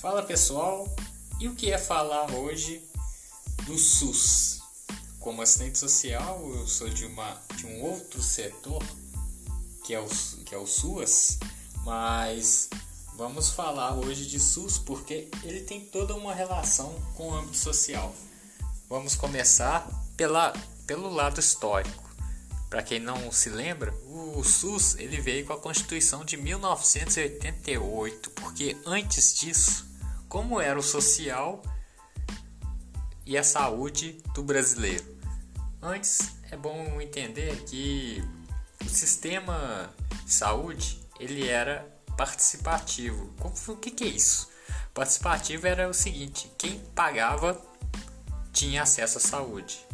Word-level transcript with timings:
Fala 0.00 0.22
pessoal, 0.22 0.88
e 1.38 1.46
o 1.46 1.54
que 1.54 1.70
é 1.70 1.76
falar 1.76 2.32
hoje 2.32 2.82
do 3.66 3.76
SUS? 3.76 4.62
Como 5.18 5.42
assistente 5.42 5.78
social, 5.78 6.40
eu 6.54 6.66
sou 6.66 6.88
de, 6.88 7.04
uma, 7.04 7.38
de 7.54 7.66
um 7.66 7.82
outro 7.82 8.22
setor 8.22 8.82
que 9.84 9.92
é, 9.92 10.00
o, 10.00 10.06
que 10.46 10.54
é 10.54 10.58
o 10.58 10.66
SUAS, 10.66 11.38
mas 11.84 12.70
vamos 13.14 13.50
falar 13.50 13.94
hoje 13.94 14.24
de 14.24 14.40
SUS 14.40 14.78
porque 14.78 15.28
ele 15.44 15.60
tem 15.60 15.82
toda 15.82 16.14
uma 16.14 16.32
relação 16.32 16.94
com 17.14 17.28
o 17.28 17.34
âmbito 17.34 17.58
social. 17.58 18.14
Vamos 18.88 19.14
começar 19.14 19.86
pela, 20.16 20.54
pelo 20.86 21.10
lado 21.10 21.38
histórico. 21.40 22.08
Para 22.70 22.82
quem 22.82 23.00
não 23.00 23.30
se 23.30 23.50
lembra, 23.50 23.92
o 24.06 24.42
SUS 24.42 24.94
ele 24.94 25.20
veio 25.20 25.44
com 25.44 25.52
a 25.52 25.58
Constituição 25.58 26.24
de 26.24 26.38
1988, 26.38 28.30
porque 28.30 28.78
antes 28.86 29.34
disso 29.34 29.89
como 30.30 30.60
era 30.60 30.78
o 30.78 30.82
social 30.82 31.60
e 33.26 33.36
a 33.36 33.42
saúde 33.42 34.22
do 34.32 34.44
brasileiro. 34.44 35.04
Antes 35.82 36.36
é 36.52 36.56
bom 36.56 37.00
entender 37.00 37.64
que 37.64 38.24
o 38.80 38.88
sistema 38.88 39.92
de 40.24 40.32
saúde 40.32 41.00
ele 41.18 41.48
era 41.48 41.84
participativo. 42.16 43.34
O 43.66 43.76
que, 43.76 43.90
que 43.90 44.04
é 44.04 44.06
isso? 44.06 44.48
Participativo 44.94 45.66
era 45.66 45.88
o 45.88 45.92
seguinte: 45.92 46.50
quem 46.56 46.78
pagava 46.94 47.60
tinha 48.52 48.82
acesso 48.82 49.18
à 49.18 49.20
saúde. 49.20 49.84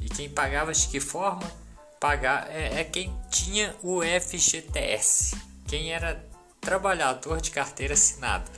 E 0.00 0.08
quem 0.08 0.28
pagava 0.28 0.72
de 0.72 0.88
que 0.88 0.98
forma? 0.98 1.48
Pagar 2.00 2.50
é, 2.50 2.80
é 2.80 2.84
quem 2.84 3.16
tinha 3.30 3.74
o 3.82 4.00
FGTS, 4.02 5.36
quem 5.68 5.92
era 5.92 6.28
trabalhador 6.60 7.40
de 7.40 7.52
carteira 7.52 7.94
assinada 7.94 8.50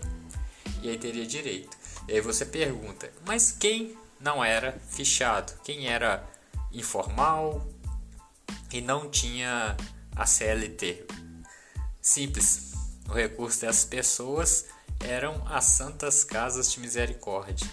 e 0.82 0.88
aí 0.88 0.98
teria 0.98 1.26
direito. 1.26 1.76
E 2.06 2.12
aí 2.12 2.20
você 2.20 2.46
pergunta, 2.46 3.10
mas 3.26 3.52
quem 3.52 3.96
não 4.20 4.44
era 4.44 4.78
fichado? 4.88 5.52
Quem 5.62 5.88
era 5.88 6.24
informal 6.72 7.66
e 8.72 8.80
não 8.80 9.10
tinha 9.10 9.76
a 10.14 10.26
CLT? 10.26 11.06
Simples. 12.00 12.72
O 13.08 13.12
recurso 13.12 13.62
dessas 13.62 13.84
pessoas 13.84 14.66
eram 15.00 15.46
as 15.48 15.64
Santas 15.64 16.24
Casas 16.24 16.72
de 16.72 16.80
Misericórdia. 16.80 17.66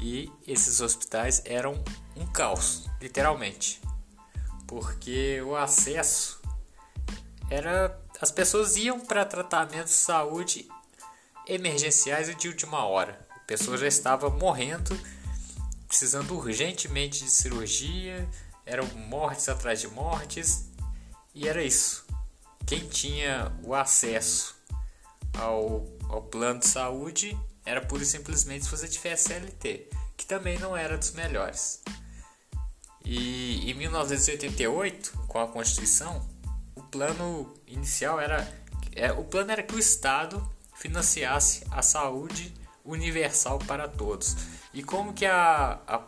E 0.00 0.30
esses 0.46 0.80
hospitais 0.80 1.42
eram 1.44 1.82
um 2.16 2.26
caos, 2.26 2.86
literalmente. 3.00 3.80
Porque 4.66 5.40
o 5.42 5.54
acesso 5.54 6.40
era 7.50 7.98
as 8.20 8.30
pessoas 8.30 8.76
iam 8.76 9.00
para 9.00 9.24
tratamento 9.24 9.86
de 9.86 9.90
saúde 9.90 10.68
emergenciais 11.46 12.28
e 12.28 12.34
de 12.34 12.48
última 12.48 12.84
hora. 12.84 13.26
A 13.30 13.40
pessoa 13.40 13.76
já 13.76 13.86
estava 13.86 14.30
morrendo, 14.30 14.98
precisando 15.86 16.34
urgentemente 16.34 17.24
de 17.24 17.30
cirurgia, 17.30 18.28
eram 18.64 18.86
mortes 19.08 19.48
atrás 19.48 19.80
de 19.80 19.88
mortes, 19.88 20.68
e 21.34 21.48
era 21.48 21.62
isso. 21.62 22.06
Quem 22.66 22.88
tinha 22.88 23.52
o 23.62 23.74
acesso 23.74 24.54
ao, 25.34 25.86
ao 26.08 26.22
plano 26.22 26.60
de 26.60 26.66
saúde 26.66 27.36
era 27.64 27.80
pura 27.80 28.02
e 28.02 28.06
simplesmente 28.06 28.64
se 28.64 28.70
você 28.70 28.88
tivesse 28.88 29.28
CLT, 29.28 29.88
que 30.16 30.26
também 30.26 30.58
não 30.58 30.76
era 30.76 30.96
dos 30.98 31.12
melhores. 31.12 31.82
E 33.04 33.70
em 33.70 33.74
1988, 33.74 35.12
com 35.26 35.40
a 35.40 35.48
Constituição, 35.48 36.28
o 36.74 36.82
plano 36.82 37.52
inicial 37.66 38.20
era, 38.20 38.48
é, 38.94 39.12
o 39.12 39.24
plano 39.24 39.50
era 39.50 39.62
que 39.62 39.74
o 39.74 39.78
Estado 39.78 40.48
financiasse 40.82 41.62
a 41.70 41.80
saúde 41.80 42.52
universal 42.84 43.60
para 43.60 43.86
todos. 43.86 44.36
E 44.74 44.82
como 44.82 45.12
que 45.12 45.24
a, 45.24 45.78
a 45.86 46.02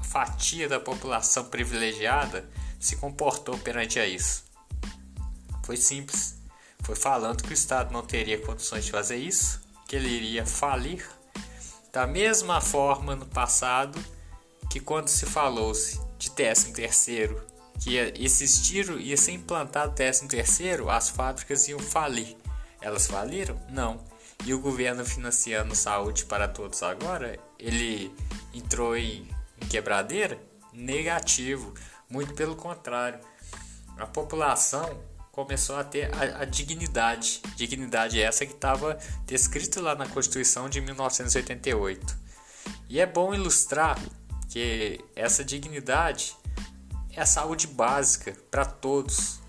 fatia 0.00 0.68
da 0.68 0.78
população 0.78 1.46
privilegiada 1.46 2.48
se 2.78 2.94
comportou 2.96 3.58
perante 3.58 3.98
a 3.98 4.06
isso? 4.06 4.44
Foi 5.64 5.76
simples. 5.76 6.36
Foi 6.84 6.94
falando 6.94 7.42
que 7.42 7.50
o 7.50 7.52
Estado 7.52 7.92
não 7.92 8.02
teria 8.02 8.38
condições 8.38 8.84
de 8.84 8.92
fazer 8.92 9.16
isso, 9.16 9.60
que 9.88 9.96
ele 9.96 10.08
iria 10.08 10.46
falir. 10.46 11.04
Da 11.92 12.06
mesma 12.06 12.60
forma 12.60 13.16
no 13.16 13.26
passado 13.26 13.98
que 14.70 14.78
quando 14.78 15.08
se 15.08 15.26
falou-se 15.26 16.00
de 16.16 16.30
13 16.30 16.72
terceiro, 16.72 17.44
que 17.80 17.96
existir, 18.20 18.88
ia 19.00 19.16
ser 19.16 19.32
implantado 19.32 19.94
13 19.96 20.28
terceiro, 20.28 20.88
as 20.88 21.08
fábricas 21.08 21.66
iam 21.66 21.80
falir. 21.80 22.36
Elas 22.80 23.08
faliram? 23.08 23.60
Não 23.68 24.11
e 24.44 24.52
o 24.52 24.60
governo 24.60 25.04
financiando 25.04 25.74
saúde 25.74 26.24
para 26.24 26.48
todos 26.48 26.82
agora, 26.82 27.38
ele 27.58 28.14
entrou 28.52 28.96
em, 28.96 29.28
em 29.60 29.66
quebradeira? 29.66 30.38
Negativo, 30.72 31.74
muito 32.08 32.34
pelo 32.34 32.56
contrário. 32.56 33.20
A 33.96 34.06
população 34.06 35.00
começou 35.30 35.76
a 35.76 35.84
ter 35.84 36.10
a, 36.14 36.42
a 36.42 36.44
dignidade, 36.44 37.40
dignidade 37.56 38.20
essa 38.20 38.44
que 38.44 38.52
estava 38.52 38.98
descrita 39.26 39.80
lá 39.80 39.94
na 39.94 40.06
Constituição 40.06 40.68
de 40.68 40.80
1988. 40.80 42.18
E 42.88 43.00
é 43.00 43.06
bom 43.06 43.34
ilustrar 43.34 43.98
que 44.48 45.00
essa 45.16 45.44
dignidade 45.44 46.36
é 47.10 47.20
a 47.20 47.26
saúde 47.26 47.66
básica 47.66 48.36
para 48.50 48.64
todos. 48.64 49.40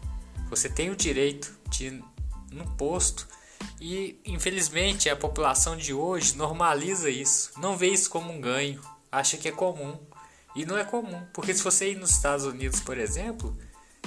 Você 0.50 0.70
tem 0.70 0.90
o 0.90 0.96
direito 0.96 1.54
de, 1.70 2.04
no 2.52 2.66
posto, 2.78 3.28
e 3.86 4.18
infelizmente 4.24 5.10
a 5.10 5.16
população 5.16 5.76
de 5.76 5.94
hoje 5.94 6.38
normaliza 6.38 7.10
isso, 7.10 7.52
não 7.58 7.76
vê 7.76 7.90
isso 7.90 8.10
como 8.10 8.32
um 8.32 8.40
ganho, 8.40 8.80
acha 9.12 9.36
que 9.36 9.50
é 9.50 9.52
comum. 9.52 10.00
E 10.56 10.66
não 10.66 10.78
é 10.78 10.86
comum, 10.86 11.22
porque 11.34 11.54
se 11.54 11.62
você 11.62 11.92
ir 11.92 11.98
nos 11.98 12.12
Estados 12.12 12.46
Unidos, 12.46 12.80
por 12.80 12.98
exemplo, 12.98 13.58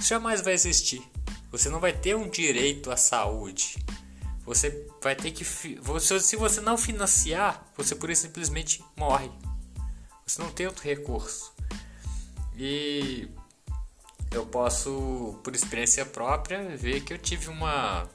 jamais 0.00 0.40
vai 0.40 0.54
existir. 0.54 1.02
Você 1.50 1.68
não 1.68 1.78
vai 1.78 1.92
ter 1.92 2.16
um 2.16 2.30
direito 2.30 2.90
à 2.90 2.96
saúde. 2.96 3.76
Você 4.46 4.88
vai 5.02 5.14
ter 5.14 5.30
que. 5.30 5.44
Você, 5.82 6.20
se 6.20 6.36
você 6.36 6.62
não 6.62 6.78
financiar, 6.78 7.62
você 7.76 7.94
isso 8.10 8.22
simplesmente 8.22 8.82
morre. 8.96 9.30
Você 10.26 10.40
não 10.40 10.50
tem 10.50 10.66
outro 10.66 10.84
recurso. 10.84 11.52
E 12.56 13.28
eu 14.30 14.46
posso, 14.46 15.38
por 15.44 15.54
experiência 15.54 16.06
própria, 16.06 16.74
ver 16.78 17.02
que 17.02 17.12
eu 17.12 17.18
tive 17.18 17.50
uma 17.50 18.08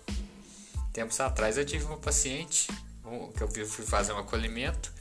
tempos 0.94 1.19
atrás 1.19 1.57
eu 1.57 1.66
tive 1.66 1.85
uma 1.85 1.97
paciente 1.97 2.68
que 3.35 3.44
eu 3.44 3.66
fui 3.66 3.85
fazer 3.85 4.13
um 4.13 4.19
acolhimento 4.19 4.91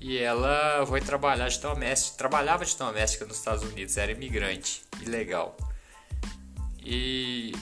e 0.00 0.18
ela 0.18 0.84
foi 0.86 1.00
trabalhar 1.00 1.48
de 1.48 1.60
doméstica, 1.60 2.18
trabalhava 2.18 2.64
de 2.64 2.76
doméstica 2.76 3.24
nos 3.24 3.38
Estados 3.38 3.62
Unidos, 3.62 3.96
era 3.96 4.10
imigrante, 4.10 4.82
ilegal. 5.00 5.56
E 6.84 7.52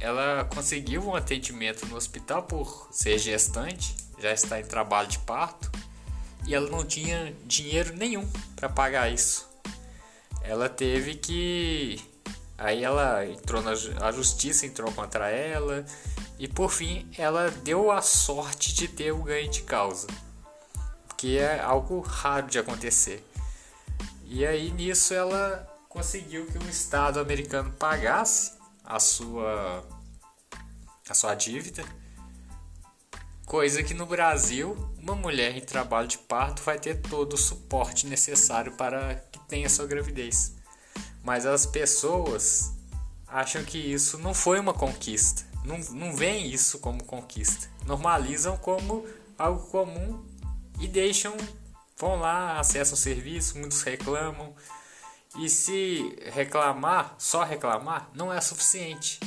ela 0.00 0.44
conseguiu 0.52 1.06
um 1.06 1.14
atendimento 1.14 1.86
no 1.86 1.94
hospital 1.94 2.42
por 2.42 2.88
ser 2.90 3.18
gestante, 3.18 3.94
já 4.18 4.32
está 4.32 4.58
em 4.58 4.64
trabalho 4.64 5.06
de 5.06 5.20
parto, 5.20 5.70
e 6.44 6.54
ela 6.54 6.68
não 6.68 6.84
tinha 6.84 7.32
dinheiro 7.44 7.94
nenhum 7.94 8.28
para 8.56 8.68
pagar 8.68 9.12
isso. 9.12 9.48
Ela 10.42 10.68
teve 10.68 11.14
que 11.14 12.00
aí 12.58 12.82
ela 12.82 13.24
entrou 13.26 13.62
na 13.62 13.72
a 14.00 14.10
justiça 14.10 14.66
entrou 14.66 14.90
contra 14.92 15.30
ela 15.30 15.84
e 16.40 16.48
por 16.48 16.70
fim, 16.70 17.06
ela 17.18 17.50
deu 17.50 17.90
a 17.90 18.00
sorte 18.00 18.72
de 18.72 18.88
ter 18.88 19.12
o 19.12 19.22
ganho 19.22 19.50
de 19.50 19.60
causa, 19.60 20.06
que 21.14 21.36
é 21.36 21.60
algo 21.60 22.00
raro 22.00 22.46
de 22.46 22.58
acontecer. 22.58 23.22
E 24.24 24.46
aí 24.46 24.70
nisso 24.70 25.12
ela 25.12 25.70
conseguiu 25.86 26.46
que 26.46 26.56
o 26.56 26.70
Estado 26.70 27.20
americano 27.20 27.70
pagasse 27.72 28.52
a 28.82 28.98
sua 28.98 29.84
a 31.10 31.12
sua 31.12 31.34
dívida, 31.34 31.84
coisa 33.44 33.82
que 33.82 33.92
no 33.92 34.06
Brasil 34.06 34.74
uma 34.96 35.14
mulher 35.14 35.54
em 35.54 35.60
trabalho 35.60 36.08
de 36.08 36.16
parto 36.16 36.62
vai 36.62 36.78
ter 36.78 37.02
todo 37.02 37.34
o 37.34 37.36
suporte 37.36 38.06
necessário 38.06 38.72
para 38.76 39.16
que 39.30 39.38
tenha 39.40 39.68
sua 39.68 39.86
gravidez. 39.86 40.54
Mas 41.22 41.44
as 41.44 41.66
pessoas 41.66 42.72
acham 43.28 43.62
que 43.62 43.76
isso 43.76 44.16
não 44.16 44.32
foi 44.32 44.58
uma 44.58 44.72
conquista 44.72 45.49
não, 45.64 45.78
não 45.78 46.14
veem 46.14 46.50
isso 46.50 46.78
como 46.78 47.04
conquista. 47.04 47.68
Normalizam 47.86 48.56
como 48.56 49.06
algo 49.38 49.66
comum 49.68 50.24
e 50.80 50.88
deixam, 50.88 51.36
vão 51.96 52.18
lá, 52.18 52.58
acessam 52.58 52.94
o 52.94 52.96
serviço, 52.96 53.58
muitos 53.58 53.82
reclamam. 53.82 54.54
E 55.38 55.48
se 55.48 56.16
reclamar, 56.32 57.14
só 57.18 57.44
reclamar, 57.44 58.10
não 58.14 58.32
é 58.32 58.40
suficiente. 58.40 59.20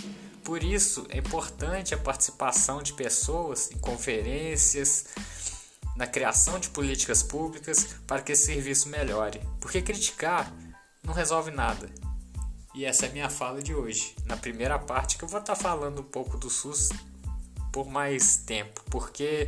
Por 0.44 0.62
isso 0.62 1.06
é 1.10 1.18
importante 1.20 1.94
a 1.94 1.98
participação 1.98 2.84
de 2.84 2.94
pessoas 2.94 3.72
em 3.72 3.78
conferências, 3.78 5.06
na 5.96 6.06
criação 6.06 6.60
de 6.60 6.70
políticas 6.70 7.24
públicas 7.24 7.96
para 8.06 8.22
que 8.22 8.34
esse 8.34 8.48
serviço 8.48 8.90
melhore. 8.90 9.40
Porque 9.62 9.82
criticar 9.82 10.52
não 11.04 11.14
resolve 11.14 11.52
nada. 11.52 11.90
E 12.74 12.86
essa 12.86 13.06
é 13.06 13.10
minha 13.10 13.30
fala 13.30 13.62
de 13.62 13.74
hoje. 13.74 14.16
Na 14.26 14.36
primeira 14.36 14.80
parte 14.80 15.18
que 15.18 15.24
eu 15.24 15.28
vou 15.28 15.40
estar 15.40 15.56
falando 15.56 16.00
um 16.00 16.06
pouco 16.06 16.38
do 16.38 16.50
SUS 16.50 16.90
por 17.72 17.88
mais 17.88 18.38
tempo, 18.38 18.84
porque 18.90 19.48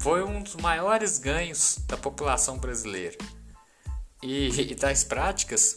foi 0.00 0.22
um 0.24 0.42
dos 0.42 0.56
maiores 0.56 1.18
ganhos 1.18 1.78
da 1.86 1.96
população 1.96 2.58
brasileira. 2.58 3.16
E, 4.22 4.48
e 4.48 4.74
das 4.74 5.04
práticas 5.04 5.76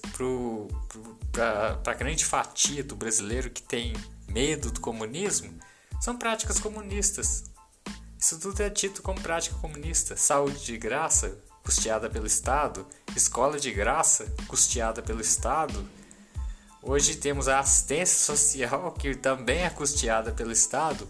para 1.31 1.91
a 1.91 1.93
grande 1.93 2.25
fatia 2.25 2.83
do 2.83 2.95
brasileiro 2.95 3.49
que 3.49 3.61
tem 3.61 3.93
medo 4.27 4.69
do 4.71 4.81
comunismo 4.81 5.57
são 6.01 6.17
práticas 6.17 6.59
comunistas. 6.59 7.45
Isso 8.19 8.39
tudo 8.39 8.61
é 8.61 8.69
dito 8.69 9.01
como 9.01 9.21
prática 9.21 9.55
comunista. 9.57 10.17
Saúde 10.17 10.65
de 10.65 10.77
graça, 10.77 11.37
custeada 11.63 12.09
pelo 12.09 12.27
Estado, 12.27 12.85
escola 13.15 13.59
de 13.59 13.71
graça, 13.71 14.33
custeada 14.47 15.01
pelo 15.01 15.21
Estado. 15.21 15.87
Hoje 16.85 17.15
temos 17.15 17.47
a 17.47 17.59
assistência 17.59 18.19
social, 18.19 18.91
que 18.91 19.15
também 19.15 19.63
é 19.63 19.69
custeada 19.69 20.33
pelo 20.33 20.51
Estado. 20.51 21.07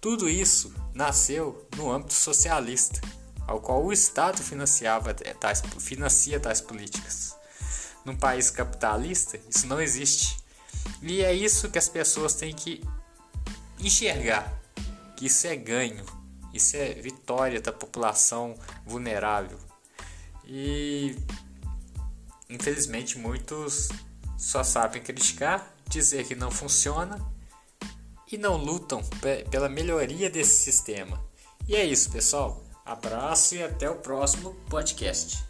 Tudo 0.00 0.30
isso 0.30 0.72
nasceu 0.94 1.68
no 1.76 1.92
âmbito 1.92 2.14
socialista, 2.14 3.02
ao 3.46 3.60
qual 3.60 3.84
o 3.84 3.92
Estado 3.92 4.42
financiava 4.42 5.12
tais, 5.12 5.62
financia 5.78 6.40
tais 6.40 6.62
políticas. 6.62 7.36
Num 8.02 8.16
país 8.16 8.48
capitalista, 8.48 9.38
isso 9.50 9.66
não 9.66 9.78
existe. 9.78 10.38
E 11.02 11.22
é 11.22 11.34
isso 11.34 11.70
que 11.70 11.78
as 11.78 11.88
pessoas 11.88 12.34
têm 12.36 12.54
que 12.54 12.82
enxergar, 13.78 14.50
que 15.18 15.26
isso 15.26 15.46
é 15.46 15.54
ganho, 15.54 16.04
isso 16.54 16.78
é 16.78 16.94
vitória 16.94 17.60
da 17.60 17.72
população 17.72 18.54
vulnerável. 18.86 19.58
E 20.46 21.14
infelizmente 22.48 23.18
muitos 23.18 23.90
só 24.44 24.62
sabem 24.62 25.02
criticar, 25.02 25.74
dizer 25.88 26.26
que 26.26 26.34
não 26.34 26.50
funciona 26.50 27.18
e 28.30 28.36
não 28.36 28.58
lutam 28.58 29.02
pela 29.50 29.70
melhoria 29.70 30.28
desse 30.28 30.62
sistema. 30.62 31.18
E 31.66 31.74
é 31.74 31.82
isso, 31.82 32.10
pessoal. 32.10 32.62
Abraço 32.84 33.54
e 33.54 33.62
até 33.62 33.88
o 33.88 33.96
próximo 33.96 34.54
podcast. 34.68 35.42